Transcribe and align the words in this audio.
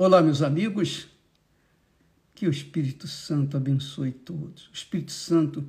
Olá, 0.00 0.22
meus 0.22 0.42
amigos. 0.42 1.08
Que 2.32 2.46
o 2.46 2.50
Espírito 2.52 3.08
Santo 3.08 3.56
abençoe 3.56 4.12
todos. 4.12 4.68
O 4.68 4.72
Espírito 4.72 5.10
Santo 5.10 5.68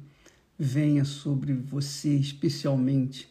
venha 0.56 1.04
sobre 1.04 1.52
você, 1.52 2.14
especialmente, 2.14 3.28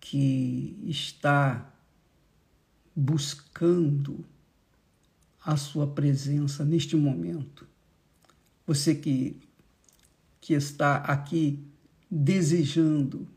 que 0.00 0.74
está 0.86 1.70
buscando 2.96 4.24
a 5.44 5.54
sua 5.58 5.86
presença 5.86 6.64
neste 6.64 6.96
momento. 6.96 7.68
Você 8.66 8.94
que, 8.94 9.38
que 10.40 10.54
está 10.54 10.96
aqui 10.96 11.62
desejando 12.10 13.28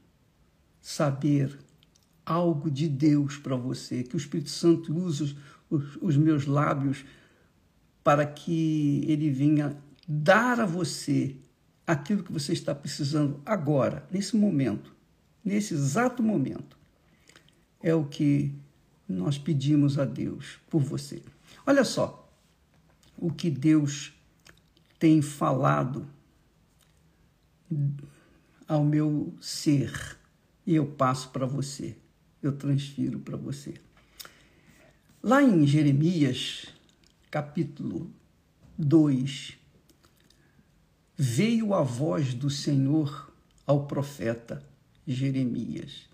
saber 0.80 1.60
algo 2.26 2.72
de 2.72 2.88
Deus 2.88 3.38
para 3.38 3.58
você, 3.58 4.02
que 4.02 4.16
o 4.16 4.18
Espírito 4.18 4.50
Santo 4.50 4.96
use 4.96 5.36
os, 5.70 5.98
os 6.02 6.18
meus 6.18 6.46
lábios 6.46 7.06
para 8.04 8.26
que 8.26 9.04
ele 9.08 9.30
venha 9.30 9.78
dar 10.08 10.60
a 10.60 10.66
você 10.66 11.36
aquilo 11.86 12.24
que 12.24 12.32
você 12.32 12.54
está 12.54 12.74
precisando 12.74 13.42
agora, 13.46 14.08
nesse 14.12 14.36
momento, 14.36 14.96
nesse 15.44 15.74
exato 15.74 16.22
momento. 16.22 16.78
É 17.82 17.94
o 17.94 18.06
que 18.06 18.54
nós 19.08 19.38
pedimos 19.38 19.98
a 19.98 20.06
Deus 20.06 20.60
por 20.70 20.82
você. 20.82 21.22
Olha 21.66 21.84
só 21.84 22.32
o 23.18 23.32
que 23.32 23.50
Deus 23.50 24.14
tem 24.98 25.22
falado 25.22 26.08
ao 28.68 28.84
meu 28.84 29.34
ser 29.42 30.18
e 30.66 30.76
eu 30.76 30.86
passo 30.86 31.30
para 31.30 31.46
você, 31.46 31.98
eu 32.42 32.52
transfiro 32.52 33.20
para 33.20 33.36
você. 33.36 33.76
Lá 35.22 35.44
em 35.44 35.68
Jeremias, 35.68 36.68
capítulo 37.30 38.10
2, 38.78 39.58
veio 41.18 41.74
a 41.74 41.84
voz 41.84 42.34
do 42.34 42.50
Senhor 42.50 43.30
ao 43.68 43.86
profeta 43.86 44.64
Jeremias. 45.06 46.08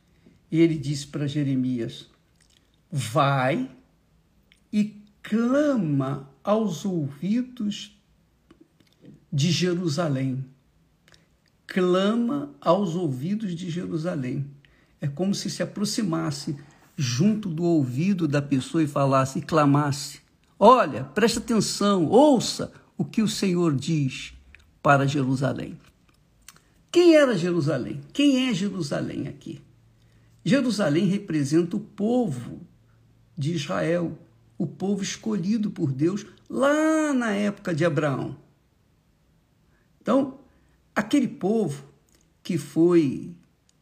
E 0.52 0.59
ele 0.59 0.75
disse 0.75 1.05
para 1.05 1.27
Jeremias: 1.27 2.09
Vai 2.91 3.69
e 4.73 5.03
clama 5.21 6.27
aos 6.43 6.83
ouvidos 6.83 7.95
de 9.31 9.52
Jerusalém. 9.52 10.43
Clama 11.67 12.55
aos 12.59 12.95
ouvidos 12.95 13.55
de 13.55 13.69
Jerusalém. 13.69 14.49
É 14.99 15.08
como 15.08 15.35
se 15.35 15.47
se 15.52 15.61
aproximasse 15.61 16.58
junto 16.95 17.49
do 17.49 17.63
ouvido 17.63 18.27
da 18.27 18.41
pessoa 18.41 18.83
e 18.83 18.88
falasse 18.88 19.39
e 19.39 19.41
clamasse: 19.41 20.19
Olha, 20.59 21.03
preste 21.03 21.39
atenção, 21.39 22.05
ouça 22.05 22.71
o 22.97 23.03
que 23.03 23.21
o 23.21 23.27
Senhor 23.27 23.75
diz 23.75 24.33
para 24.81 25.07
Jerusalém. 25.07 25.77
Quem 26.91 27.15
era 27.15 27.37
Jerusalém? 27.37 27.99
Quem 28.13 28.47
é 28.47 28.53
Jerusalém 28.53 29.27
aqui? 29.27 29.61
Jerusalém 30.45 31.05
representa 31.07 31.75
o 31.75 31.79
povo 31.79 32.61
de 33.37 33.53
Israel, 33.53 34.17
o 34.57 34.65
povo 34.65 35.03
escolhido 35.03 35.69
por 35.71 35.91
Deus 35.91 36.25
lá 36.49 37.11
na 37.11 37.31
época 37.31 37.73
de 37.73 37.83
Abraão. 37.83 38.37
Então, 40.02 40.39
aquele 40.95 41.27
povo 41.27 41.83
que 42.41 42.57
foi 42.57 43.35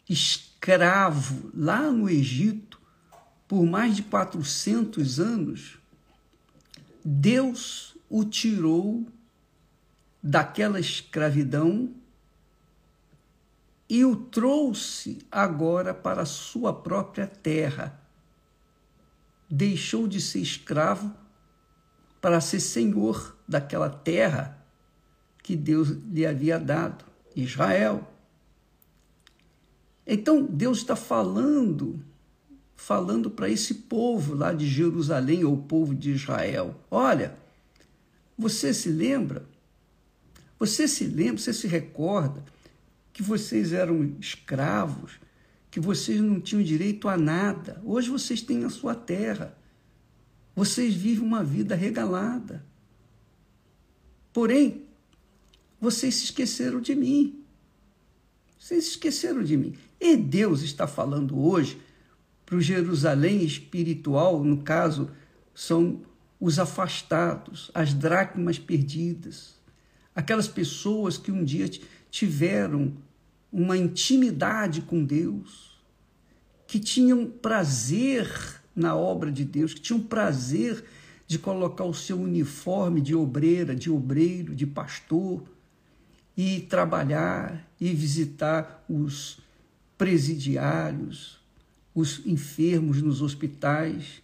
escravo 0.09 1.51
lá 1.53 1.91
no 1.91 2.09
Egito 2.09 2.72
por 3.53 3.67
mais 3.67 3.95
de 3.95 4.01
400 4.01 5.19
anos, 5.19 5.77
Deus 7.05 7.95
o 8.09 8.25
tirou 8.25 9.05
daquela 10.23 10.79
escravidão 10.79 11.93
e 13.87 14.03
o 14.03 14.15
trouxe 14.15 15.19
agora 15.31 15.93
para 15.93 16.23
a 16.23 16.25
sua 16.25 16.73
própria 16.73 17.27
terra. 17.27 18.01
Deixou 19.47 20.07
de 20.07 20.19
ser 20.19 20.39
escravo 20.39 21.13
para 22.19 22.41
ser 22.41 22.59
senhor 22.59 23.37
daquela 23.47 23.87
terra 23.87 24.65
que 25.43 25.55
Deus 25.55 25.89
lhe 25.89 26.25
havia 26.25 26.57
dado, 26.57 27.05
Israel. 27.35 28.11
Então 30.07 30.43
Deus 30.43 30.79
está 30.79 30.95
falando 30.95 32.03
falando 32.85 33.29
para 33.29 33.49
esse 33.49 33.73
povo 33.75 34.35
lá 34.35 34.51
de 34.51 34.67
Jerusalém, 34.67 35.45
ou 35.45 35.55
povo 35.55 35.95
de 35.95 36.11
Israel: 36.11 36.75
Olha, 36.91 37.37
você 38.37 38.73
se 38.73 38.89
lembra? 38.89 39.47
Você 40.59 40.85
se 40.87 41.05
lembra, 41.05 41.37
você 41.37 41.53
se 41.53 41.65
recorda 41.65 42.43
que 43.13 43.23
vocês 43.23 43.71
eram 43.71 44.03
escravos, 44.19 45.13
que 45.71 45.79
vocês 45.79 46.19
não 46.19 46.41
tinham 46.41 46.61
direito 46.61 47.07
a 47.07 47.15
nada. 47.15 47.81
Hoje 47.85 48.09
vocês 48.09 48.41
têm 48.41 48.65
a 48.65 48.69
sua 48.69 48.93
terra. 48.93 49.57
Vocês 50.53 50.93
vivem 50.93 51.25
uma 51.25 51.43
vida 51.43 51.75
regalada. 51.75 52.65
Porém, 54.33 54.83
vocês 55.79 56.15
se 56.15 56.25
esqueceram 56.25 56.81
de 56.81 56.95
mim. 56.95 57.43
Vocês 58.59 58.83
se 58.83 58.89
esqueceram 58.91 59.43
de 59.43 59.55
mim. 59.55 59.73
E 59.99 60.17
Deus 60.17 60.61
está 60.61 60.85
falando 60.85 61.39
hoje 61.39 61.81
para 62.53 62.59
o 62.59 62.61
Jerusalém 62.61 63.43
espiritual, 63.43 64.43
no 64.43 64.57
caso, 64.57 65.09
são 65.55 66.03
os 66.39 66.59
afastados, 66.59 67.71
as 67.73 67.95
dracmas 67.95 68.59
perdidas, 68.59 69.55
aquelas 70.15 70.47
pessoas 70.47 71.17
que 71.17 71.31
um 71.31 71.43
dia 71.43 71.67
tiveram 72.11 72.93
uma 73.51 73.75
intimidade 73.75 74.81
com 74.81 75.03
Deus, 75.03 75.81
que 76.67 76.79
tinham 76.79 77.25
prazer 77.25 78.29
na 78.75 78.95
obra 78.95 79.31
de 79.31 79.43
Deus, 79.43 79.73
que 79.73 79.81
tinham 79.81 79.99
prazer 79.99 80.85
de 81.25 81.39
colocar 81.39 81.85
o 81.85 81.93
seu 81.93 82.21
uniforme 82.21 83.01
de 83.01 83.15
obreira, 83.15 83.75
de 83.75 83.89
obreiro, 83.89 84.53
de 84.53 84.67
pastor 84.67 85.43
e 86.37 86.61
trabalhar 86.61 87.67
e 87.81 87.91
visitar 87.93 88.85
os 88.87 89.39
presidiários, 89.97 91.42
os 91.93 92.25
enfermos 92.25 93.01
nos 93.01 93.21
hospitais. 93.21 94.21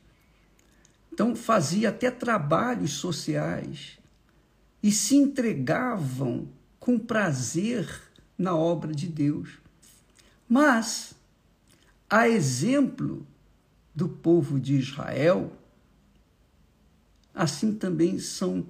Então, 1.11 1.35
fazia 1.35 1.89
até 1.89 2.09
trabalhos 2.09 2.91
sociais 2.91 3.99
e 4.81 4.91
se 4.91 5.15
entregavam 5.15 6.47
com 6.79 6.97
prazer 6.97 8.01
na 8.37 8.55
obra 8.55 8.93
de 8.93 9.07
Deus. 9.07 9.59
Mas, 10.47 11.13
a 12.09 12.27
exemplo 12.27 13.27
do 13.93 14.07
povo 14.07 14.59
de 14.59 14.75
Israel, 14.75 15.51
assim 17.33 17.73
também 17.75 18.17
são 18.17 18.65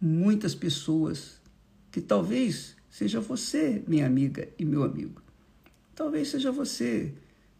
muitas 0.00 0.54
pessoas 0.54 1.40
que 1.90 2.00
talvez 2.00 2.76
seja 2.90 3.20
você, 3.20 3.82
minha 3.86 4.06
amiga 4.06 4.48
e 4.58 4.64
meu 4.64 4.84
amigo. 4.84 5.20
Talvez 5.94 6.28
seja 6.28 6.52
você 6.52 7.14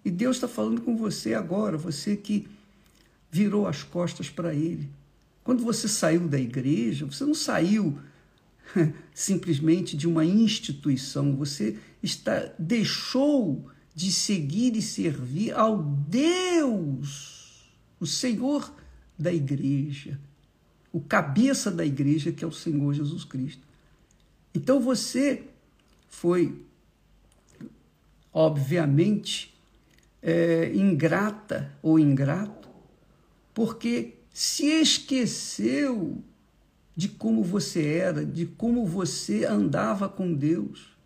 e 0.07 0.11
Deus 0.13 0.37
está 0.37 0.47
falando 0.47 0.83
com 0.83 0.97
você 0.97 1.35
agora, 1.35 1.77
você 1.77 2.17
que 2.17 2.47
virou 3.29 3.67
as 3.67 3.83
costas 3.83 4.31
para 4.31 4.55
Ele. 4.55 4.89
Quando 5.43 5.65
você 5.65 5.89
saiu 5.89 6.29
da 6.29 6.39
igreja, 6.39 7.05
você 7.05 7.25
não 7.25 7.35
saiu 7.35 7.99
simplesmente 9.13 9.97
de 9.97 10.07
uma 10.07 10.25
instituição, 10.25 11.35
você 11.35 11.77
está 12.01 12.53
deixou 12.57 13.69
de 13.97 14.13
seguir 14.13 14.77
e 14.77 14.81
servir 14.81 15.51
ao 15.53 15.83
Deus, 15.83 17.69
o 17.99 18.07
Senhor 18.07 18.73
da 19.19 19.35
igreja, 19.35 20.21
o 20.93 21.01
cabeça 21.01 21.69
da 21.69 21.85
igreja 21.85 22.31
que 22.31 22.45
é 22.45 22.47
o 22.47 22.53
Senhor 22.53 22.95
Jesus 22.95 23.25
Cristo. 23.25 23.63
Então 24.55 24.79
você 24.79 25.43
foi 26.09 26.65
obviamente 28.33 29.56
é, 30.27 30.73
ingrata 30.75 31.73
ou 31.81 32.01
ingrato, 32.01 32.69
porque 33.55 34.15
se 34.35 34.67
esqueceu 34.67 36.21
de 36.97 37.09
como 37.09 37.45
você 37.45 37.87
era, 37.87 38.27
de 38.27 38.45
como 38.45 38.85
você 38.85 39.45
andava 39.45 40.09
com 40.09 40.35
Deus, 40.35 40.97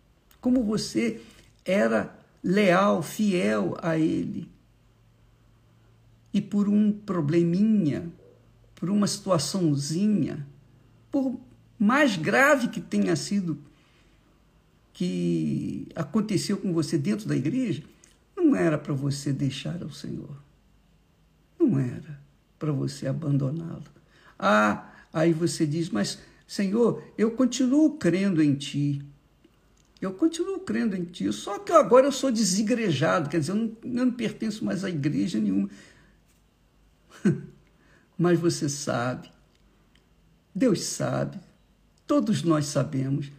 como 0.41 0.63
você 0.63 1.21
era 1.63 2.17
leal, 2.43 3.03
fiel 3.03 3.77
a 3.83 3.95
Ele. 3.95 4.49
E 6.33 6.41
por 6.41 6.67
um 6.67 6.91
probleminha, 6.91 8.11
por 8.73 8.89
uma 8.89 9.05
situaçãozinha, 9.05 10.47
por 11.11 11.39
mais 11.77 12.17
grave 12.17 12.69
que 12.69 12.81
tenha 12.81 13.15
sido 13.15 13.59
que 14.93 15.87
aconteceu 15.93 16.57
com 16.57 16.73
você 16.73 16.97
dentro 16.97 17.27
da 17.27 17.35
igreja, 17.35 17.83
não 18.51 18.55
era 18.57 18.77
para 18.77 18.93
você 18.93 19.31
deixar 19.31 19.81
o 19.81 19.93
Senhor. 19.93 20.35
Não 21.57 21.79
era 21.79 22.19
para 22.59 22.71
você 22.71 23.07
abandoná-lo. 23.07 23.83
Ah, 24.37 24.91
aí 25.13 25.31
você 25.31 25.65
diz, 25.65 25.89
mas 25.89 26.19
Senhor, 26.45 27.01
eu 27.17 27.31
continuo 27.31 27.97
crendo 27.97 28.43
em 28.43 28.53
Ti. 28.55 29.01
Eu 30.01 30.13
continuo 30.13 30.59
crendo 30.59 30.97
em 30.97 31.05
Ti, 31.05 31.31
só 31.31 31.59
que 31.59 31.71
agora 31.71 32.07
eu 32.07 32.11
sou 32.11 32.31
desigrejado, 32.31 33.29
quer 33.29 33.39
dizer, 33.39 33.53
eu 33.53 33.55
não, 33.55 33.77
eu 33.83 34.05
não 34.05 34.11
pertenço 34.11 34.65
mais 34.65 34.83
a 34.83 34.89
igreja 34.89 35.39
nenhuma. 35.39 35.69
mas 38.17 38.37
você 38.37 38.67
sabe, 38.67 39.31
Deus 40.53 40.83
sabe, 40.83 41.39
todos 42.05 42.43
nós 42.43 42.65
sabemos, 42.65 43.31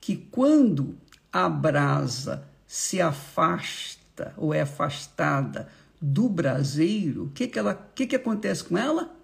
que 0.00 0.16
quando 0.16 0.96
a 1.30 1.48
brasa 1.48 2.48
se 2.66 3.00
afasta 3.00 3.97
ou 4.36 4.52
é 4.54 4.62
afastada 4.62 5.68
do 6.00 6.28
braseiro, 6.28 7.24
o 7.24 7.30
que, 7.30 7.48
que, 7.48 7.58
ela, 7.58 7.74
que, 7.94 8.06
que 8.06 8.16
acontece 8.16 8.64
com 8.64 8.78
ela? 8.78 9.14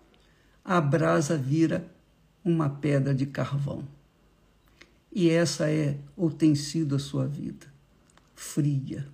A 0.65 0.81
brasa 0.81 1.37
vira 1.37 1.87
uma 2.45 2.69
pedra 2.69 3.15
de 3.15 3.27
carvão. 3.27 3.87
E 5.13 5.31
essa 5.31 5.71
é 5.71 5.97
ou 6.17 6.31
tem 6.31 6.55
sido 6.55 6.97
a 6.97 6.99
sua 6.99 7.27
vida. 7.27 7.67
Fria. 8.35 9.07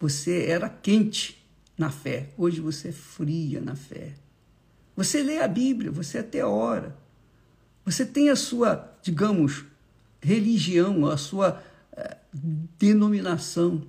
Você 0.00 0.46
era 0.46 0.68
quente 0.68 1.46
na 1.76 1.90
fé, 1.90 2.30
hoje 2.36 2.60
você 2.60 2.88
é 2.88 2.92
fria 2.92 3.60
na 3.60 3.76
fé. 3.76 4.14
Você 4.96 5.22
lê 5.22 5.38
a 5.38 5.48
Bíblia, 5.48 5.90
você 5.90 6.18
até 6.18 6.44
ora. 6.44 6.96
Você 7.84 8.04
tem 8.04 8.30
a 8.30 8.36
sua, 8.36 8.96
digamos, 9.02 9.64
religião, 10.20 11.06
a 11.06 11.18
sua 11.18 11.62
eh, 11.92 12.16
denominação. 12.78 13.86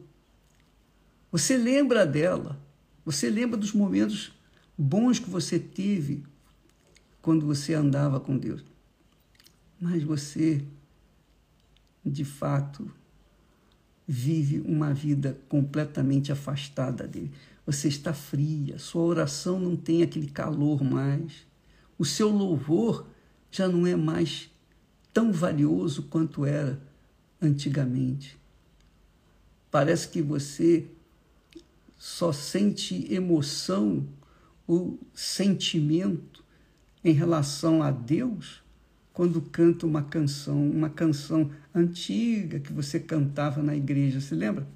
Você 1.37 1.55
lembra 1.55 2.03
dela. 2.03 2.59
Você 3.05 3.29
lembra 3.29 3.59
dos 3.59 3.71
momentos 3.71 4.33
bons 4.75 5.19
que 5.19 5.29
você 5.29 5.59
teve 5.59 6.23
quando 7.21 7.45
você 7.45 7.75
andava 7.75 8.19
com 8.19 8.35
Deus. 8.35 8.65
Mas 9.79 10.01
você, 10.01 10.65
de 12.03 12.25
fato, 12.25 12.91
vive 14.07 14.61
uma 14.61 14.95
vida 14.95 15.39
completamente 15.47 16.31
afastada 16.31 17.07
dele. 17.07 17.31
Você 17.67 17.87
está 17.87 18.15
fria, 18.15 18.79
sua 18.79 19.03
oração 19.03 19.59
não 19.59 19.75
tem 19.75 20.01
aquele 20.01 20.31
calor 20.31 20.83
mais. 20.83 21.45
O 21.99 22.03
seu 22.03 22.29
louvor 22.29 23.05
já 23.51 23.67
não 23.67 23.85
é 23.85 23.95
mais 23.95 24.49
tão 25.13 25.31
valioso 25.31 26.01
quanto 26.09 26.47
era 26.47 26.81
antigamente. 27.39 28.39
Parece 29.69 30.07
que 30.07 30.19
você 30.19 30.89
só 31.97 32.31
sente 32.31 33.11
emoção 33.13 34.07
ou 34.67 34.99
sentimento 35.13 36.43
em 37.03 37.13
relação 37.13 37.81
a 37.81 37.89
Deus 37.89 38.61
quando 39.13 39.41
canta 39.41 39.85
uma 39.85 40.03
canção, 40.03 40.69
uma 40.69 40.89
canção 40.89 41.49
antiga 41.73 42.59
que 42.59 42.71
você 42.71 42.99
cantava 42.99 43.63
na 43.63 43.75
igreja, 43.75 44.21
se 44.21 44.35
lembra? 44.35 44.67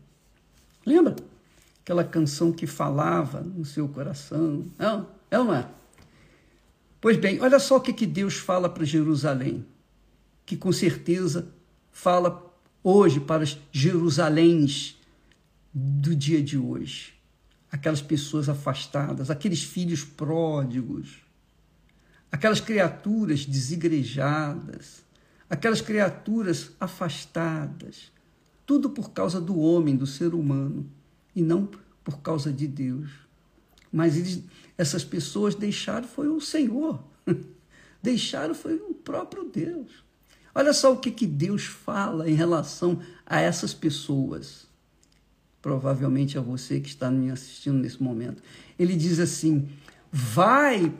Lembra? 0.83 1.15
Aquela 1.83 2.03
canção 2.03 2.51
que 2.51 2.65
falava 2.65 3.41
no 3.41 3.63
seu 3.63 3.87
coração. 3.87 4.65
Não, 4.79 5.07
é 5.29 5.37
não 5.37 5.53
é? 5.53 5.67
Pois 6.99 7.17
bem, 7.17 7.39
olha 7.39 7.59
só 7.59 7.77
o 7.77 7.81
que, 7.81 7.93
que 7.93 8.07
Deus 8.07 8.35
fala 8.35 8.67
para 8.67 8.83
Jerusalém, 8.83 9.65
que 10.45 10.57
com 10.57 10.71
certeza 10.71 11.47
fala 11.91 12.51
hoje 12.83 13.19
para 13.19 13.45
Jerusaléns 13.71 14.97
do 15.73 16.15
dia 16.15 16.41
de 16.41 16.57
hoje. 16.57 17.13
Aquelas 17.71 18.01
pessoas 18.01 18.49
afastadas, 18.49 19.29
aqueles 19.29 19.63
filhos 19.63 20.03
pródigos, 20.03 21.19
aquelas 22.31 22.59
criaturas 22.59 23.45
desigrejadas, 23.45 25.03
aquelas 25.49 25.81
criaturas 25.81 26.71
afastadas, 26.79 28.11
tudo 28.65 28.89
por 28.89 29.11
causa 29.11 29.39
do 29.39 29.59
homem, 29.59 29.95
do 29.95 30.07
ser 30.07 30.33
humano, 30.33 30.89
e 31.35 31.41
não 31.41 31.69
por 32.03 32.19
causa 32.19 32.51
de 32.51 32.67
Deus. 32.67 33.09
Mas 33.91 34.17
eles, 34.17 34.43
essas 34.77 35.03
pessoas 35.03 35.55
deixaram 35.55 36.07
foi 36.07 36.27
o 36.27 36.41
Senhor, 36.41 37.03
deixaram 38.01 38.53
foi 38.53 38.75
o 38.75 38.93
próprio 38.93 39.49
Deus. 39.49 40.03
Olha 40.53 40.73
só 40.73 40.91
o 40.91 40.97
que, 40.97 41.11
que 41.11 41.25
Deus 41.25 41.63
fala 41.63 42.29
em 42.29 42.33
relação 42.33 43.01
a 43.25 43.39
essas 43.39 43.73
pessoas. 43.73 44.67
Provavelmente 45.61 46.37
a 46.37 46.41
você 46.41 46.79
que 46.79 46.89
está 46.89 47.11
me 47.11 47.29
assistindo 47.29 47.77
nesse 47.77 48.01
momento. 48.01 48.41
Ele 48.79 48.95
diz 48.95 49.19
assim: 49.19 49.69
vai 50.11 50.93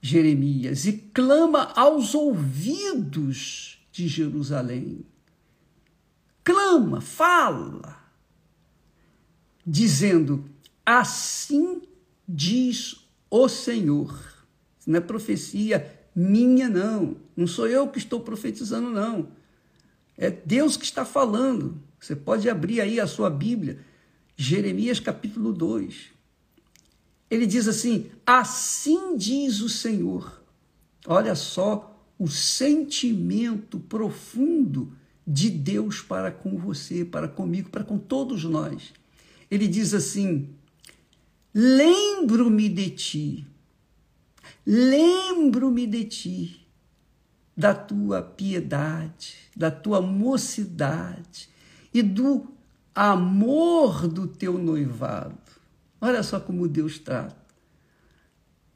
Jeremias 0.00 0.86
e 0.86 0.92
clama 0.92 1.72
aos 1.74 2.14
ouvidos 2.14 3.78
de 3.92 4.08
Jerusalém. 4.08 5.04
Clama, 6.44 7.00
fala, 7.00 7.96
dizendo: 9.66 10.44
Assim 10.84 11.82
diz 12.28 13.08
o 13.28 13.48
Senhor. 13.48 14.16
Não 14.86 14.98
é 14.98 15.00
profecia 15.00 15.92
minha, 16.14 16.68
não. 16.68 17.16
Não 17.36 17.46
sou 17.46 17.66
eu 17.66 17.88
que 17.88 17.98
estou 17.98 18.20
profetizando, 18.20 18.90
não. 18.90 19.28
É 20.16 20.30
Deus 20.30 20.76
que 20.76 20.84
está 20.84 21.04
falando. 21.04 21.82
Você 22.00 22.14
pode 22.14 22.48
abrir 22.48 22.80
aí 22.80 23.00
a 23.00 23.06
sua 23.06 23.30
Bíblia, 23.30 23.78
Jeremias 24.36 25.00
capítulo 25.00 25.52
2 25.52 26.16
ele 27.30 27.46
diz 27.46 27.66
assim: 27.68 28.10
Assim 28.24 29.16
diz 29.16 29.60
o 29.60 29.68
Senhor. 29.68 30.42
Olha 31.06 31.34
só 31.34 31.92
o 32.18 32.28
sentimento 32.28 33.78
profundo 33.78 34.92
de 35.26 35.50
Deus 35.50 36.00
para 36.00 36.30
com 36.30 36.56
você, 36.56 37.04
para 37.04 37.28
comigo, 37.28 37.68
para 37.68 37.84
com 37.84 37.98
todos 37.98 38.44
nós. 38.44 38.92
Ele 39.50 39.66
diz 39.66 39.92
assim: 39.92 40.48
Lembro-me 41.52 42.68
de 42.68 42.90
ti, 42.90 43.46
lembro-me 44.64 45.86
de 45.86 46.04
ti, 46.04 46.66
da 47.56 47.74
tua 47.74 48.22
piedade, 48.22 49.34
da 49.56 49.70
tua 49.70 50.00
mocidade 50.00 51.55
e 51.98 52.02
do 52.02 52.46
amor 52.94 54.06
do 54.08 54.26
teu 54.26 54.58
noivado 54.58 55.46
Olha 56.00 56.22
só 56.22 56.38
como 56.38 56.68
Deus 56.68 56.98
trata. 56.98 57.36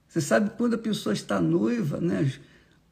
Você 0.09 0.21
sabe 0.21 0.51
quando 0.57 0.75
a 0.75 0.79
pessoa 0.79 1.13
está 1.13 1.41
noiva, 1.41 2.01
né? 2.01 2.33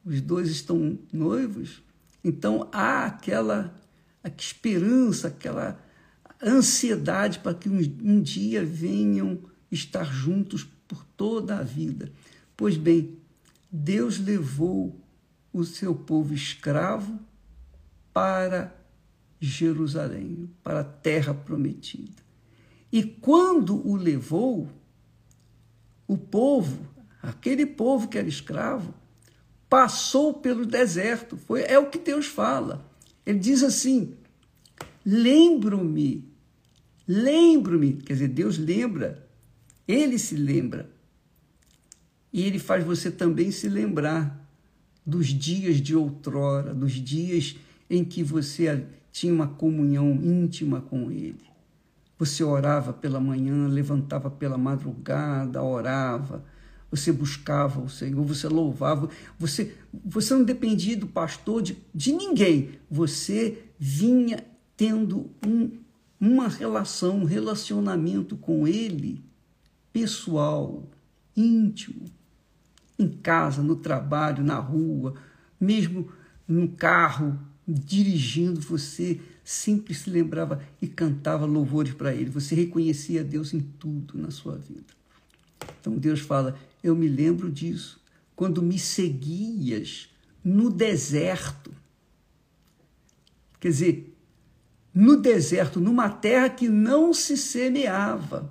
os 0.05 0.21
dois 0.21 0.49
estão 0.49 0.97
noivos, 1.11 1.83
então 2.23 2.69
há 2.71 3.05
aquela, 3.05 3.75
aquela 4.23 4.39
esperança, 4.39 5.27
aquela 5.27 5.77
ansiedade 6.41 7.39
para 7.39 7.53
que 7.53 7.67
um, 7.67 7.79
um 8.01 8.21
dia 8.21 8.63
venham 8.63 9.39
estar 9.69 10.05
juntos 10.05 10.65
por 10.87 11.03
toda 11.17 11.57
a 11.57 11.63
vida. 11.63 12.11
Pois 12.55 12.77
bem, 12.77 13.17
Deus 13.69 14.17
levou 14.17 14.97
o 15.51 15.65
seu 15.65 15.93
povo 15.93 16.33
escravo 16.33 17.19
para 18.13 18.73
Jerusalém, 19.39 20.49
para 20.63 20.81
a 20.81 20.83
terra 20.83 21.33
prometida. 21.33 22.21
E 22.91 23.03
quando 23.03 23.87
o 23.87 23.95
levou, 23.95 24.69
o 26.07 26.17
povo, 26.17 26.87
aquele 27.21 27.65
povo 27.65 28.07
que 28.07 28.17
era 28.17 28.27
escravo, 28.27 28.93
passou 29.69 30.33
pelo 30.33 30.65
deserto. 30.65 31.37
Foi, 31.37 31.61
é 31.61 31.77
o 31.77 31.89
que 31.89 31.99
Deus 31.99 32.25
fala. 32.25 32.85
Ele 33.25 33.39
diz 33.39 33.61
assim: 33.63 34.15
lembro-me, 35.05 36.27
lembro-me. 37.07 37.93
Quer 37.93 38.13
dizer, 38.13 38.27
Deus 38.29 38.57
lembra, 38.57 39.27
ele 39.87 40.17
se 40.17 40.35
lembra. 40.35 40.89
E 42.33 42.43
ele 42.43 42.59
faz 42.59 42.83
você 42.83 43.09
também 43.09 43.51
se 43.51 43.69
lembrar 43.69 44.47
dos 45.05 45.27
dias 45.27 45.77
de 45.77 45.95
outrora, 45.95 46.73
dos 46.73 46.93
dias 46.93 47.55
em 47.89 48.03
que 48.03 48.23
você 48.23 48.67
tinha 49.11 49.33
uma 49.33 49.47
comunhão 49.47 50.11
íntima 50.11 50.81
com 50.81 51.11
ele. 51.11 51.49
Você 52.17 52.43
orava 52.43 52.91
pela 52.91 53.19
manhã, 53.19 53.67
levantava 53.67 54.29
pela 54.29 54.57
madrugada, 54.57 55.63
orava, 55.63 56.43
você 56.91 57.11
buscava 57.11 57.79
o 57.79 57.89
Senhor, 57.89 58.23
você 58.25 58.47
louvava, 58.47 59.09
você, 59.37 59.75
você 60.03 60.33
não 60.33 60.43
dependia 60.43 60.97
do 60.97 61.07
pastor, 61.07 61.61
de, 61.61 61.77
de 61.93 62.11
ninguém. 62.11 62.71
Você 62.89 63.63
vinha 63.77 64.43
tendo 64.75 65.29
um, 65.45 65.71
uma 66.19 66.47
relação, 66.47 67.19
um 67.19 67.25
relacionamento 67.25 68.35
com 68.35 68.67
Ele 68.67 69.23
pessoal, 69.91 70.83
íntimo, 71.35 72.05
em 72.97 73.07
casa, 73.07 73.61
no 73.61 73.75
trabalho, 73.75 74.43
na 74.43 74.59
rua, 74.59 75.15
mesmo 75.59 76.09
no 76.47 76.69
carro, 76.69 77.39
dirigindo, 77.73 78.59
você 78.59 79.19
sempre 79.43 79.93
se 79.93 80.09
lembrava 80.09 80.61
e 80.81 80.87
cantava 80.87 81.45
louvores 81.45 81.93
para 81.93 82.13
Ele. 82.13 82.29
Você 82.29 82.55
reconhecia 82.55 83.23
Deus 83.23 83.53
em 83.53 83.59
tudo 83.59 84.17
na 84.17 84.31
sua 84.31 84.57
vida. 84.57 84.93
Então 85.79 85.97
Deus 85.97 86.19
fala: 86.19 86.57
Eu 86.83 86.95
me 86.95 87.07
lembro 87.07 87.51
disso 87.51 87.99
quando 88.35 88.61
me 88.61 88.79
seguias 88.79 90.09
no 90.43 90.69
deserto. 90.69 91.73
Quer 93.59 93.69
dizer, 93.69 94.17
no 94.93 95.17
deserto, 95.17 95.79
numa 95.79 96.09
terra 96.09 96.49
que 96.49 96.69
não 96.69 97.13
se 97.13 97.35
semeava. 97.35 98.49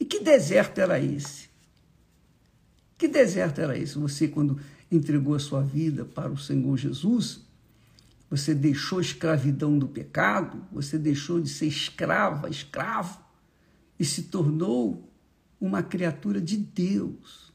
E 0.00 0.04
que 0.04 0.20
deserto 0.20 0.78
era 0.78 0.98
esse? 0.98 1.48
Que 2.96 3.06
deserto 3.06 3.60
era 3.60 3.78
esse? 3.78 3.98
Você, 3.98 4.28
quando 4.28 4.58
entregou 4.90 5.34
a 5.34 5.38
sua 5.38 5.62
vida 5.62 6.04
para 6.04 6.30
o 6.30 6.38
Senhor 6.38 6.76
Jesus, 6.76 7.43
você 8.34 8.52
deixou 8.52 8.98
a 8.98 9.00
escravidão 9.00 9.78
do 9.78 9.86
pecado, 9.86 10.66
você 10.72 10.98
deixou 10.98 11.40
de 11.40 11.48
ser 11.48 11.66
escrava, 11.66 12.50
escravo, 12.50 13.22
e 13.96 14.04
se 14.04 14.24
tornou 14.24 15.08
uma 15.60 15.84
criatura 15.84 16.40
de 16.40 16.56
Deus. 16.56 17.52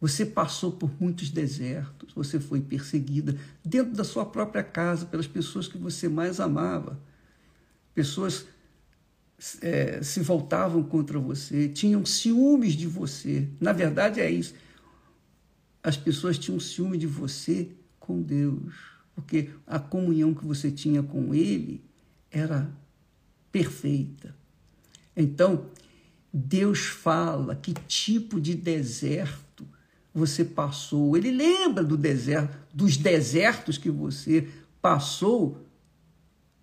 Você 0.00 0.26
passou 0.26 0.72
por 0.72 0.90
muitos 1.00 1.30
desertos, 1.30 2.12
você 2.12 2.40
foi 2.40 2.60
perseguida 2.60 3.38
dentro 3.64 3.92
da 3.92 4.02
sua 4.02 4.26
própria 4.26 4.64
casa 4.64 5.06
pelas 5.06 5.28
pessoas 5.28 5.68
que 5.68 5.78
você 5.78 6.08
mais 6.08 6.40
amava. 6.40 7.00
Pessoas 7.94 8.46
é, 9.60 10.02
se 10.02 10.18
voltavam 10.18 10.82
contra 10.82 11.20
você, 11.20 11.68
tinham 11.68 12.04
ciúmes 12.04 12.72
de 12.72 12.88
você. 12.88 13.48
Na 13.60 13.72
verdade, 13.72 14.20
é 14.20 14.28
isso. 14.28 14.54
As 15.84 15.96
pessoas 15.96 16.36
tinham 16.36 16.58
ciúme 16.58 16.98
de 16.98 17.06
você 17.06 17.70
com 18.00 18.20
Deus, 18.20 18.91
porque 19.14 19.50
a 19.66 19.78
comunhão 19.78 20.34
que 20.34 20.44
você 20.44 20.70
tinha 20.70 21.02
com 21.02 21.34
Ele 21.34 21.82
era 22.30 22.70
perfeita. 23.50 24.34
Então, 25.16 25.66
Deus 26.32 26.80
fala 26.80 27.54
que 27.54 27.74
tipo 27.86 28.40
de 28.40 28.54
deserto 28.54 29.66
você 30.14 30.44
passou. 30.44 31.16
Ele 31.16 31.30
lembra 31.30 31.84
do 31.84 31.96
deserto, 31.96 32.56
dos 32.72 32.96
desertos 32.96 33.76
que 33.76 33.90
você 33.90 34.48
passou 34.80 35.66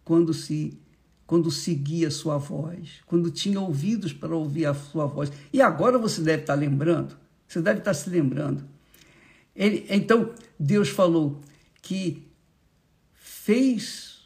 quando 0.04 0.34
se 0.34 0.78
quando 1.26 1.52
seguia 1.52 2.08
a 2.08 2.12
sua 2.12 2.40
voz, 2.40 3.02
quando 3.06 3.30
tinha 3.30 3.62
ouvidos 3.62 4.12
para 4.12 4.36
ouvir 4.36 4.66
a 4.66 4.74
sua 4.74 5.06
voz. 5.06 5.32
E 5.54 5.62
agora 5.62 5.96
você 6.00 6.22
deve 6.22 6.42
estar 6.42 6.56
lembrando, 6.56 7.16
você 7.48 7.62
deve 7.62 7.78
estar 7.78 7.94
se 7.94 8.10
lembrando. 8.10 8.64
Ele, 9.56 9.86
então, 9.92 10.34
Deus 10.60 10.90
falou 10.90 11.40
que 11.84 12.29
fez 13.50 14.20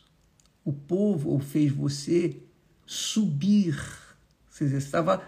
o 0.65 0.73
povo, 0.73 1.29
ou 1.29 1.39
fez 1.39 1.71
você, 1.71 2.41
subir. 2.85 3.81
Você 4.49 4.65
estava 4.65 5.25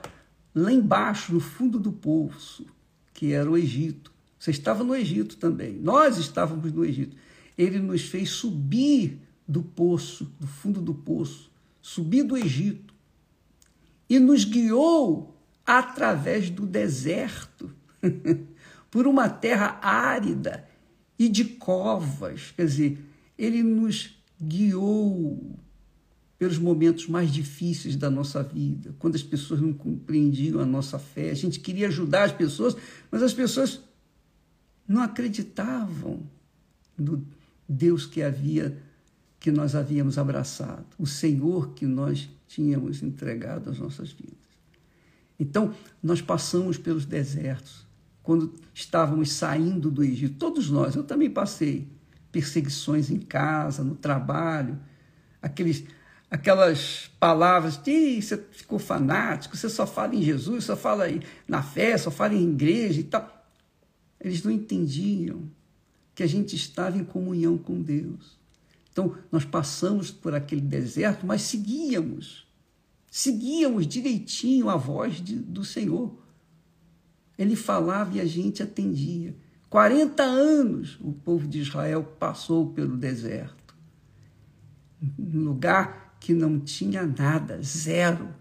lá 0.53 0.69
embaixo, 0.69 1.33
no 1.33 1.39
fundo 1.39 1.79
do 1.79 1.93
poço 1.93 2.65
que 3.13 3.31
era 3.31 3.49
o 3.49 3.57
Egito. 3.57 4.11
Você 4.37 4.51
estava 4.51 4.83
no 4.83 4.93
Egito 4.93 5.37
também. 5.37 5.75
Nós 5.75 6.17
estávamos 6.17 6.73
no 6.73 6.83
Egito. 6.83 7.15
Ele 7.57 7.79
nos 7.79 8.01
fez 8.01 8.31
subir 8.31 9.17
do 9.47 9.63
poço, 9.63 10.29
do 10.41 10.45
fundo 10.45 10.81
do 10.81 10.93
poço, 10.93 11.49
subir 11.81 12.23
do 12.23 12.35
Egito 12.35 12.93
e 14.09 14.19
nos 14.19 14.43
guiou 14.43 15.39
através 15.65 16.49
do 16.49 16.65
deserto, 16.65 17.73
por 18.91 19.07
uma 19.07 19.29
terra 19.29 19.79
árida 19.81 20.67
e 21.17 21.29
de 21.29 21.45
covas. 21.45 22.51
Quer 22.57 22.65
dizer, 22.65 23.14
ele 23.38 23.62
nos 23.63 24.18
guiou 24.42 25.58
pelos 26.38 26.58
momentos 26.58 27.08
mais 27.08 27.32
difíceis 27.32 27.96
da 27.96 28.10
nossa 28.10 28.44
vida, 28.44 28.94
quando 29.00 29.15
as 29.15 29.24
pessoas 29.24 29.62
não 29.62 29.74
compreendiam 29.74 30.60
a 30.60 30.65
nossa 30.65 31.00
fé. 31.00 31.32
A 31.32 31.36
gente 31.36 31.60
queria 31.60 31.88
ajudar 31.88 32.25
as 32.25 32.34
pessoas, 32.34 32.75
mas 33.10 33.24
as 33.24 33.34
pessoas 33.34 33.82
não 34.88 35.01
acreditavam 35.01 36.22
no 36.98 37.25
Deus 37.68 38.06
que 38.06 38.22
havia 38.22 38.77
que 39.39 39.51
nós 39.51 39.75
havíamos 39.75 40.18
abraçado, 40.18 40.88
o 40.98 41.06
Senhor 41.06 41.74
que 41.74 41.86
nós 41.86 42.30
tínhamos 42.48 43.04
entregado 43.04 43.70
às 43.70 43.77
nossas 43.77 44.12
vidas. 44.12 44.34
Então, 45.39 45.74
nós 46.01 46.22
passamos 46.22 46.77
pelos 46.77 47.06
desertos, 47.06 47.86
quando 48.24 48.54
estávamos 48.74 49.32
saindo 49.32 49.92
do 49.92 50.04
Egito, 50.04 50.36
todos 50.39 50.70
nós, 50.70 50.96
eu 50.96 51.04
também 51.04 51.30
passei 51.30 51.88
perseguições 52.36 53.10
em 53.10 53.18
casa, 53.18 53.82
no 53.82 53.96
trabalho, 53.96 54.77
aqueles 55.42 55.86
aquelas 56.30 57.10
palavras 57.18 57.77
de 57.77 58.22
você 58.22 58.38
ficou 58.51 58.77
fanático, 58.77 59.56
você 59.56 59.70
só 59.70 59.88
fala 59.88 60.13
em 60.13 60.22
Jesus, 60.22 60.65
só 60.65 60.75
fala 60.75 61.06
na 61.48 61.63
fé, 61.63 61.98
só 61.98 62.12
fala 62.12 62.34
em 62.34 62.51
igreja 62.51 63.00
e 63.00 63.06
tal. 63.06 63.48
Eles 64.20 64.44
não 64.44 64.51
entendiam 64.51 65.50
que 66.13 66.24
a 66.24 66.27
gente 66.27 66.58
estava 66.58 66.98
em 66.98 67.06
comunhão 67.06 67.58
com 67.58 67.82
Deus. 67.82 68.38
Então, 68.92 69.15
nós 69.32 69.46
passamos 69.46 70.12
por 70.12 70.36
aquele 70.36 70.60
deserto, 70.60 71.25
mas 71.25 71.42
seguíamos, 71.42 72.46
seguíamos 73.10 73.88
direitinho 73.88 74.70
a 74.70 74.75
voz 74.75 75.22
de, 75.22 75.38
do 75.38 75.63
Senhor. 75.63 76.13
Ele 77.38 77.56
falava 77.56 78.18
e 78.18 78.20
a 78.20 78.25
gente 78.25 78.62
atendia. 78.62 79.34
40 79.75 80.24
anos 80.24 80.98
o 81.01 81.12
povo 81.12 81.46
de 81.50 81.60
Israel 81.60 82.01
passou 82.01 82.72
pelo 82.72 82.96
deserto. 82.96 83.75
Um 85.20 85.44
lugar 85.44 86.15
que 86.17 86.34
não 86.34 86.62
tinha 86.62 87.05
nada, 87.05 87.62
zero. 87.62 88.34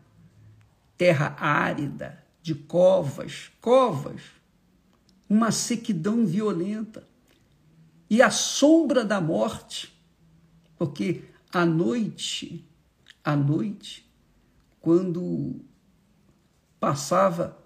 Terra 0.97 1.35
árida, 1.37 2.23
de 2.41 2.55
covas, 2.55 3.51
covas, 3.61 4.23
uma 5.29 5.51
sequidão 5.51 6.25
violenta 6.25 7.05
e 8.09 8.23
a 8.23 8.31
sombra 8.31 9.05
da 9.05 9.21
morte, 9.21 9.93
porque 10.79 11.25
à 11.53 11.67
noite, 11.67 12.65
à 13.25 13.35
noite, 13.35 14.09
quando 14.81 15.61
passava 16.79 17.59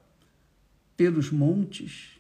pelos 0.97 1.31
montes, 1.31 2.18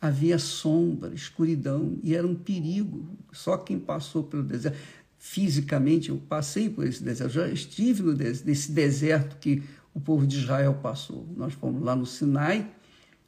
havia 0.00 0.38
sombra, 0.38 1.12
escuridão, 1.12 1.98
e 2.02 2.14
era 2.14 2.26
um 2.26 2.34
perigo. 2.34 3.04
Só 3.32 3.56
quem 3.56 3.78
passou 3.78 4.22
pelo 4.24 4.42
deserto 4.42 4.78
fisicamente, 5.18 6.10
eu 6.10 6.16
passei 6.16 6.70
por 6.70 6.86
esse 6.86 7.02
deserto, 7.02 7.32
já 7.32 7.48
estive 7.48 8.02
no 8.02 8.14
des 8.14 8.44
nesse 8.44 8.70
deserto 8.70 9.36
que 9.38 9.62
o 9.92 10.00
povo 10.00 10.26
de 10.26 10.38
Israel 10.38 10.74
passou. 10.74 11.26
Nós 11.36 11.52
fomos 11.54 11.82
lá 11.82 11.96
no 11.96 12.06
Sinai, 12.06 12.70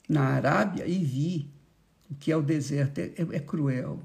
na 0.09 0.23
Arábia, 0.23 0.87
e 0.87 1.05
vi 1.05 1.51
o 2.09 2.15
que 2.15 2.31
é 2.31 2.37
o 2.37 2.43
deserto. 2.43 2.99
É, 2.99 3.13
é, 3.17 3.27
é 3.33 3.41
cruel. 3.41 4.01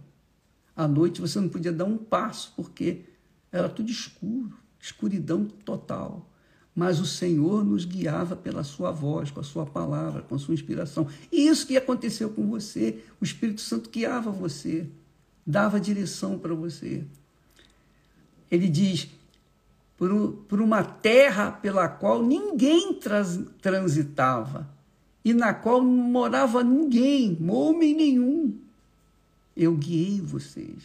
À 0.75 0.87
noite 0.87 1.21
você 1.21 1.39
não 1.39 1.47
podia 1.47 1.71
dar 1.71 1.85
um 1.85 1.97
passo, 1.97 2.53
porque 2.55 3.03
era 3.51 3.69
tudo 3.69 3.89
escuro, 3.89 4.57
escuridão 4.79 5.45
total. 5.45 6.29
Mas 6.75 6.99
o 6.99 7.05
Senhor 7.05 7.63
nos 7.63 7.85
guiava 7.85 8.35
pela 8.35 8.63
sua 8.63 8.91
voz, 8.91 9.31
com 9.31 9.39
a 9.39 9.43
sua 9.43 9.65
palavra, 9.65 10.21
com 10.21 10.35
a 10.35 10.39
sua 10.39 10.53
inspiração. 10.53 11.07
E 11.31 11.47
isso 11.47 11.65
que 11.65 11.77
aconteceu 11.77 12.29
com 12.29 12.45
você. 12.49 13.01
O 13.21 13.23
Espírito 13.23 13.61
Santo 13.61 13.89
guiava 13.89 14.29
você, 14.29 14.85
dava 15.47 15.79
direção 15.79 16.37
para 16.37 16.53
você 16.53 17.05
ele 18.49 18.69
diz, 18.69 19.09
por, 19.97 20.33
por 20.47 20.61
uma 20.61 20.83
terra 20.83 21.51
pela 21.51 21.87
qual 21.87 22.23
ninguém 22.23 22.93
trans, 22.93 23.39
transitava 23.61 24.69
e 25.23 25.33
na 25.33 25.53
qual 25.53 25.81
não 25.81 25.91
morava 25.91 26.63
ninguém, 26.63 27.37
homem 27.49 27.95
nenhum. 27.95 28.57
Eu 29.55 29.75
guiei 29.75 30.21
vocês, 30.21 30.83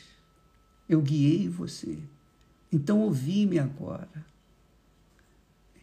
eu 0.88 1.00
guiei 1.00 1.48
você. 1.48 1.98
Então 2.72 3.00
ouvi-me 3.00 3.58
agora. 3.58 4.29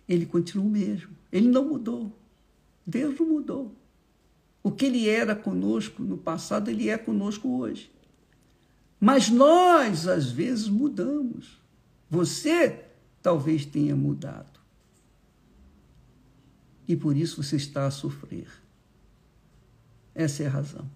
Ele 0.08 0.26
continua 0.26 0.66
o 0.66 0.70
mesmo, 0.70 1.16
ele 1.32 1.48
não 1.48 1.68
mudou. 1.68 2.18
Deus 2.86 3.20
não 3.20 3.28
mudou. 3.28 3.76
O 4.64 4.72
que 4.72 4.86
ele 4.86 5.08
era 5.08 5.36
conosco 5.36 6.02
no 6.04 6.18
passado, 6.18 6.70
ele 6.70 6.90
é 6.90 6.98
conosco 6.98 7.50
hoje. 7.58 7.92
Mas 9.00 9.30
nós, 9.30 10.08
às 10.08 10.32
vezes, 10.32 10.68
mudamos. 10.68 11.62
Você 12.10 12.86
talvez 13.22 13.66
tenha 13.66 13.96
mudado. 13.96 14.60
E 16.88 16.96
por 16.96 17.16
isso 17.16 17.44
você 17.44 17.58
está 17.58 17.86
a 17.86 17.92
sofrer. 17.92 18.48
Essa 20.16 20.44
é 20.44 20.48
a 20.48 20.50
razão. 20.50 20.90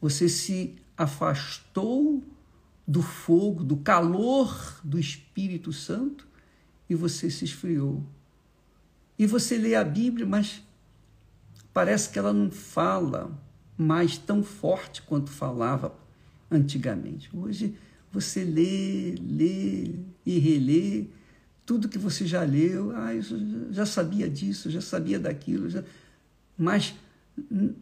Você 0.00 0.28
se 0.28 0.76
afastou 0.96 2.24
do 2.86 3.02
fogo, 3.02 3.62
do 3.62 3.76
calor 3.76 4.80
do 4.82 4.98
Espírito 4.98 5.72
Santo 5.72 6.26
e 6.88 6.94
você 6.94 7.30
se 7.30 7.44
esfriou. 7.44 8.04
E 9.20 9.26
você 9.26 9.58
lê 9.58 9.74
a 9.74 9.84
Bíblia, 9.84 10.24
mas 10.24 10.62
parece 11.74 12.08
que 12.08 12.18
ela 12.18 12.32
não 12.32 12.50
fala 12.50 13.30
mais 13.76 14.16
tão 14.16 14.42
forte 14.42 15.02
quanto 15.02 15.28
falava 15.28 15.94
antigamente. 16.50 17.28
Hoje 17.36 17.76
você 18.10 18.42
lê, 18.42 19.14
lê 19.20 19.94
e 20.24 20.38
relê 20.38 21.04
tudo 21.66 21.86
que 21.86 21.98
você 21.98 22.26
já 22.26 22.42
leu. 22.44 22.96
Ah, 22.96 23.14
eu 23.14 23.22
já 23.70 23.84
sabia 23.84 24.26
disso, 24.26 24.70
já 24.70 24.80
sabia 24.80 25.20
daquilo, 25.20 25.68
já... 25.68 25.84
mas 26.56 26.94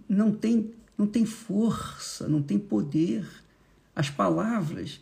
não 0.09 0.33
tem 0.33 0.73
não 0.99 1.07
tem 1.07 1.25
força, 1.25 2.27
não 2.27 2.43
tem 2.43 2.59
poder. 2.59 3.25
As 3.95 4.11
palavras 4.11 5.01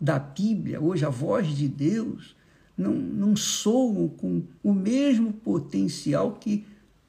da 0.00 0.18
Bíblia, 0.18 0.80
hoje 0.80 1.04
a 1.04 1.08
voz 1.08 1.46
de 1.46 1.68
Deus, 1.68 2.34
não, 2.78 2.94
não 2.94 3.34
soam 3.34 4.08
com 4.08 4.44
o 4.62 4.72
mesmo 4.72 5.32
potencial 5.32 6.36
que 6.36 6.64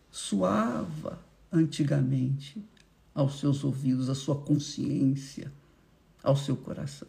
soava 0.09 1.23
antigamente 1.51 2.61
aos 3.13 3.39
seus 3.39 3.63
ouvidos, 3.63 4.09
à 4.09 4.15
sua 4.15 4.35
consciência, 4.35 5.51
ao 6.23 6.35
seu 6.35 6.57
coração. 6.57 7.07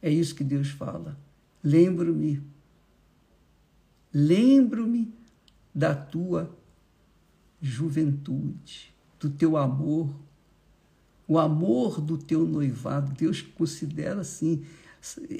É 0.00 0.10
isso 0.10 0.34
que 0.34 0.42
Deus 0.42 0.68
fala. 0.68 1.18
Lembro-me, 1.62 2.42
lembro-me 4.12 5.12
da 5.74 5.94
tua 5.94 6.50
juventude, 7.60 8.94
do 9.20 9.28
teu 9.30 9.56
amor, 9.56 10.12
o 11.28 11.38
amor 11.38 12.00
do 12.00 12.18
teu 12.18 12.46
noivado. 12.46 13.12
Deus 13.12 13.42
considera 13.42 14.22
assim, 14.22 14.64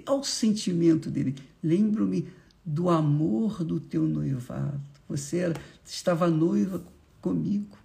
ao 0.06 0.24
sentimento 0.24 1.10
dele. 1.10 1.36
Lembro-me 1.62 2.28
do 2.64 2.88
amor 2.88 3.64
do 3.64 3.80
teu 3.80 4.02
noivado. 4.02 4.80
Você 5.08 5.38
era, 5.38 5.60
estava 5.84 6.28
noiva 6.28 6.82
comigo. 7.20 7.76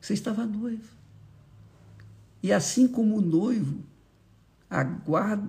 Você 0.00 0.14
estava 0.14 0.46
noiva. 0.46 1.00
E 2.42 2.52
assim 2.52 2.88
como 2.88 3.18
o 3.18 3.20
noivo 3.20 3.82
aguarda 4.68 5.48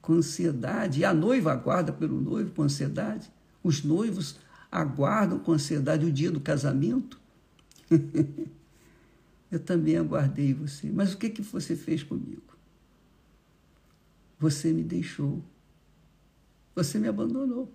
com 0.00 0.14
ansiedade, 0.14 1.00
e 1.00 1.04
a 1.04 1.12
noiva 1.12 1.52
aguarda 1.52 1.92
pelo 1.92 2.20
noivo 2.20 2.52
com 2.52 2.62
ansiedade, 2.62 3.30
os 3.62 3.84
noivos 3.84 4.36
aguardam 4.72 5.38
com 5.38 5.52
ansiedade 5.52 6.06
o 6.06 6.12
dia 6.12 6.30
do 6.30 6.40
casamento. 6.40 7.20
Eu 9.50 9.58
também 9.58 9.96
aguardei 9.96 10.54
você. 10.54 10.90
Mas 10.90 11.12
o 11.12 11.18
que, 11.18 11.28
que 11.28 11.42
você 11.42 11.74
fez 11.76 12.02
comigo? 12.02 12.49
Você 14.40 14.72
me 14.72 14.82
deixou. 14.82 15.42
Você 16.74 16.98
me 16.98 17.06
abandonou. 17.06 17.70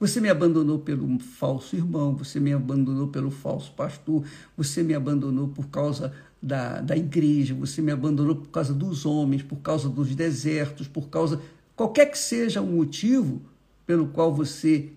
Você 0.00 0.20
me 0.20 0.28
abandonou 0.28 0.80
pelo 0.80 1.18
falso 1.18 1.76
irmão, 1.76 2.16
você 2.16 2.40
me 2.40 2.52
abandonou 2.52 3.08
pelo 3.08 3.30
falso 3.30 3.70
pastor, 3.72 4.24
você 4.56 4.82
me 4.82 4.94
abandonou 4.94 5.48
por 5.48 5.68
causa 5.68 6.12
da, 6.42 6.80
da 6.80 6.96
igreja, 6.96 7.54
você 7.54 7.82
me 7.82 7.92
abandonou 7.92 8.34
por 8.34 8.48
causa 8.48 8.72
dos 8.72 9.04
homens, 9.04 9.42
por 9.42 9.58
causa 9.58 9.90
dos 9.90 10.14
desertos, 10.14 10.88
por 10.88 11.08
causa. 11.10 11.40
qualquer 11.76 12.06
que 12.06 12.18
seja 12.18 12.62
o 12.62 12.66
motivo 12.66 13.42
pelo 13.86 14.08
qual 14.08 14.34
você 14.34 14.90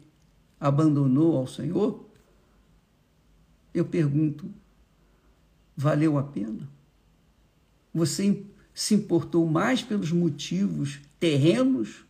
abandonou 0.57 1.35
ao 1.35 1.47
Senhor, 1.47 2.05
eu 3.73 3.83
pergunto: 3.83 4.49
valeu 5.75 6.17
a 6.17 6.23
pena? 6.23 6.69
Você 7.93 8.23
se 8.73 8.95
importou 8.95 9.45
mais 9.45 9.81
pelos 9.81 10.11
motivos 10.11 10.99
terrenos 11.19 12.05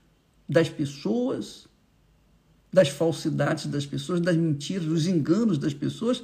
das 0.47 0.69
pessoas? 0.69 1.67
das 2.73 2.89
falsidades 2.89 3.67
das 3.67 3.85
pessoas, 3.85 4.19
das 4.19 4.35
mentiras, 4.35 4.85
dos 4.85 5.05
enganos 5.05 5.59
das 5.59 5.75
pessoas, 5.75 6.23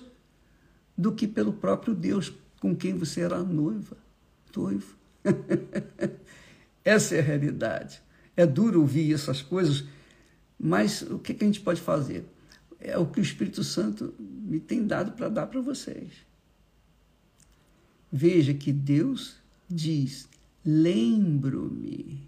do 0.97 1.11
que 1.11 1.27
pelo 1.27 1.53
próprio 1.53 1.93
Deus 1.93 2.33
com 2.59 2.75
quem 2.75 2.95
você 2.95 3.21
era 3.21 3.43
noiva, 3.43 3.95
noivo. 4.55 4.97
Essa 6.83 7.15
é 7.15 7.19
a 7.19 7.23
realidade. 7.23 8.01
É 8.35 8.47
duro 8.47 8.81
ouvir 8.81 9.13
essas 9.13 9.43
coisas, 9.43 9.83
mas 10.57 11.03
o 11.03 11.19
que 11.19 11.37
a 11.39 11.45
gente 11.45 11.61
pode 11.61 11.79
fazer? 11.79 12.25
É 12.79 12.97
o 12.97 13.05
que 13.05 13.19
o 13.19 13.21
Espírito 13.21 13.63
Santo 13.63 14.15
me 14.19 14.59
tem 14.59 14.87
dado 14.87 15.11
para 15.11 15.29
dar 15.29 15.45
para 15.45 15.61
vocês. 15.61 16.13
Veja 18.11 18.53
que 18.55 18.71
Deus 18.71 19.35
diz: 19.69 20.27
lembro-me 20.65 22.27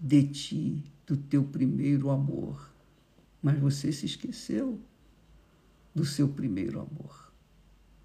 de 0.00 0.22
ti, 0.24 0.84
do 1.06 1.16
teu 1.16 1.44
primeiro 1.44 2.10
amor 2.10 2.76
mas 3.46 3.60
você 3.60 3.92
se 3.92 4.06
esqueceu 4.06 4.76
do 5.94 6.04
seu 6.04 6.26
primeiro 6.26 6.80
amor. 6.80 7.32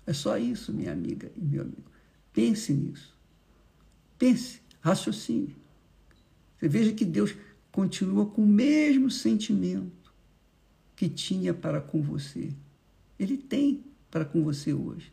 É 0.06 0.14
só 0.14 0.38
isso, 0.38 0.72
minha 0.72 0.92
amiga 0.92 1.32
e 1.36 1.42
meu 1.42 1.64
amigo. 1.64 1.92
Pense 2.32 2.72
nisso. 2.72 3.18
Pense, 4.20 4.62
raciocine. 4.82 5.56
Você 6.60 6.68
veja 6.68 6.94
que 6.94 7.04
Deus 7.04 7.34
continua 7.72 8.28
com 8.28 8.44
o 8.44 8.48
mesmo 8.48 9.10
sentimento 9.10 10.14
que 10.96 11.10
tinha 11.10 11.56
para 11.56 11.82
com 11.82 12.04
você. 12.04 12.54
Ele 13.18 13.36
tem 13.36 13.84
para 14.12 14.24
com 14.24 14.44
você 14.44 14.76
hoje. 14.76 15.12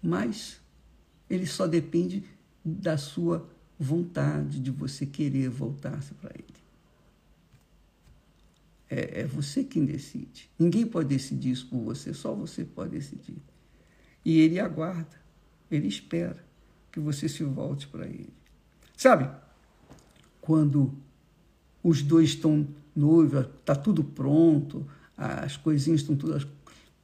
Mas 0.00 0.60
ele 1.28 1.46
só 1.46 1.66
depende 1.66 2.22
da 2.74 2.96
sua 2.96 3.48
vontade, 3.78 4.60
de 4.60 4.70
você 4.70 5.06
querer 5.06 5.48
voltar-se 5.48 6.14
para 6.14 6.30
ele. 6.34 6.58
É, 8.90 9.20
é 9.20 9.26
você 9.26 9.62
quem 9.62 9.84
decide. 9.84 10.50
Ninguém 10.58 10.86
pode 10.86 11.08
decidir 11.08 11.52
isso 11.52 11.66
por 11.68 11.80
você, 11.80 12.14
só 12.14 12.34
você 12.34 12.64
pode 12.64 12.90
decidir. 12.90 13.36
E 14.24 14.40
ele 14.40 14.58
aguarda, 14.58 15.16
ele 15.70 15.86
espera 15.86 16.44
que 16.90 16.98
você 16.98 17.28
se 17.28 17.44
volte 17.44 17.86
para 17.86 18.06
ele. 18.06 18.32
Sabe, 18.96 19.30
quando 20.40 20.92
os 21.82 22.02
dois 22.02 22.30
estão 22.30 22.66
noivos, 22.94 23.46
está 23.60 23.74
tudo 23.74 24.02
pronto, 24.02 24.86
as 25.16 25.56
coisinhas 25.56 26.00
estão 26.00 26.16
todas 26.16 26.46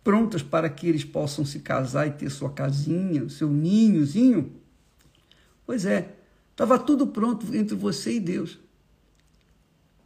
prontas 0.03 0.43
para 0.43 0.69
que 0.69 0.87
eles 0.87 1.05
possam 1.05 1.45
se 1.45 1.61
casar 1.61 2.07
e 2.07 2.11
ter 2.11 2.31
sua 2.31 2.51
casinha, 2.51 3.29
seu 3.29 3.51
ninhozinho. 3.51 4.53
Pois 5.67 5.85
é, 5.87 6.17
estava 6.51 6.79
tudo 6.79 7.07
pronto 7.07 7.55
entre 7.55 7.75
você 7.75 8.17
e 8.17 8.21
Deus. 8.21 8.59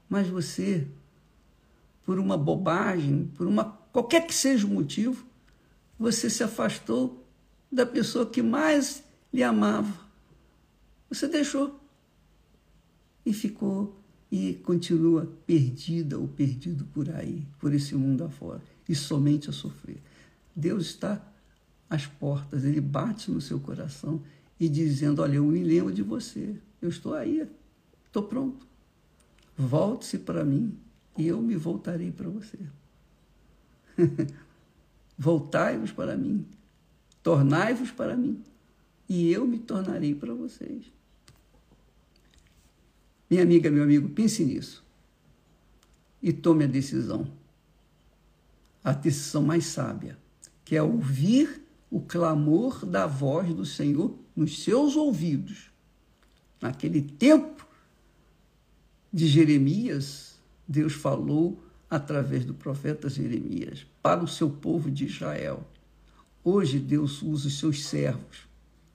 Mas 0.08 0.28
você 0.28 0.86
por 2.08 2.18
uma 2.18 2.38
bobagem, 2.38 3.30
por 3.34 3.46
uma 3.46 3.66
qualquer 3.92 4.26
que 4.26 4.34
seja 4.34 4.66
o 4.66 4.70
motivo, 4.70 5.26
você 5.98 6.30
se 6.30 6.42
afastou 6.42 7.22
da 7.70 7.84
pessoa 7.84 8.24
que 8.24 8.42
mais 8.42 9.04
lhe 9.30 9.42
amava. 9.42 9.92
Você 11.10 11.28
deixou 11.28 11.78
e 13.26 13.32
ficou 13.34 13.94
e 14.32 14.54
continua 14.54 15.30
perdida 15.46 16.18
ou 16.18 16.26
perdido 16.26 16.86
por 16.94 17.10
aí, 17.10 17.46
por 17.58 17.74
esse 17.74 17.94
mundo 17.94 18.24
afora, 18.24 18.62
e 18.88 18.94
somente 18.94 19.50
a 19.50 19.52
sofrer. 19.52 20.00
Deus 20.56 20.86
está 20.86 21.20
às 21.90 22.06
portas, 22.06 22.64
ele 22.64 22.80
bate 22.80 23.30
no 23.30 23.40
seu 23.42 23.60
coração 23.60 24.22
e 24.58 24.68
dizendo: 24.68 25.22
Olha, 25.22 25.36
eu 25.36 25.44
me 25.44 25.62
lembro 25.62 25.92
de 25.92 26.02
você, 26.02 26.56
eu 26.80 26.88
estou 26.88 27.14
aí, 27.14 27.48
estou 28.06 28.22
pronto. 28.22 28.66
Volte-se 29.56 30.18
para 30.18 30.44
mim, 30.44 30.76
e 31.16 31.26
eu 31.26 31.40
me 31.42 31.56
voltarei 31.56 32.12
para 32.12 32.28
você. 32.28 32.58
Voltai-vos 35.18 35.90
para 35.90 36.16
mim, 36.16 36.46
tornai-vos 37.22 37.90
para 37.90 38.16
mim, 38.16 38.42
e 39.08 39.32
eu 39.32 39.46
me 39.46 39.58
tornarei 39.58 40.14
para 40.14 40.32
vocês. 40.32 40.84
Minha 43.28 43.42
amiga, 43.42 43.70
meu 43.70 43.82
amigo, 43.82 44.08
pense 44.08 44.44
nisso 44.44 44.86
e 46.22 46.32
tome 46.32 46.64
a 46.64 46.66
decisão, 46.66 47.26
a 48.82 48.92
decisão 48.92 49.42
mais 49.42 49.66
sábia, 49.66 50.18
que 50.64 50.76
é 50.76 50.82
ouvir 50.82 51.64
o 51.90 52.00
clamor 52.00 52.84
da 52.84 53.06
voz 53.06 53.54
do 53.54 53.64
Senhor 53.64 54.14
nos 54.38 54.62
seus 54.62 54.94
ouvidos. 54.94 55.68
Naquele 56.60 57.02
tempo 57.02 57.66
de 59.12 59.26
Jeremias, 59.26 60.38
Deus 60.66 60.92
falou 60.92 61.60
através 61.90 62.44
do 62.44 62.54
profeta 62.54 63.08
Jeremias 63.08 63.84
para 64.00 64.22
o 64.22 64.28
seu 64.28 64.48
povo 64.48 64.90
de 64.90 65.06
Israel. 65.06 65.66
Hoje 66.44 66.78
Deus 66.78 67.20
usa 67.20 67.48
os 67.48 67.58
seus 67.58 67.84
servos, 67.84 68.46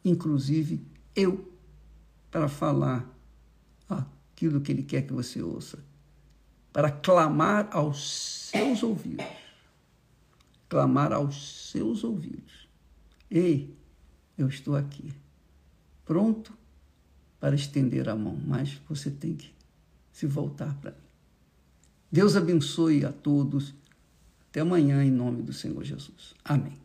inclusive 0.04 0.82
eu, 1.14 1.52
para 2.32 2.48
falar 2.48 3.06
aquilo 3.90 4.62
que 4.62 4.72
Ele 4.72 4.84
quer 4.84 5.02
que 5.02 5.12
você 5.12 5.42
ouça, 5.42 5.78
para 6.72 6.90
clamar 6.90 7.68
aos 7.72 8.50
seus 8.50 8.82
ouvidos. 8.82 9.26
Clamar 10.70 11.12
aos 11.12 11.70
seus 11.70 12.04
ouvidos. 12.04 12.68
Ei, 13.30 13.76
eu 14.38 14.48
estou 14.48 14.76
aqui, 14.76 15.14
pronto 16.06 16.54
para 17.40 17.56
estender 17.56 18.08
a 18.08 18.16
mão, 18.16 18.40
mas 18.46 18.80
você 18.88 19.12
tem 19.12 19.36
que 19.36 19.54
se 20.12 20.26
voltar 20.26 20.74
para 20.76 20.92
mim. 20.92 20.98
Deus 22.12 22.36
abençoe 22.36 23.04
a 23.04 23.12
todos. 23.12 23.74
Até 24.50 24.62
amanhã, 24.62 25.04
em 25.04 25.12
nome 25.12 25.42
do 25.42 25.52
Senhor 25.52 25.84
Jesus. 25.84 26.36
Amém. 26.46 26.83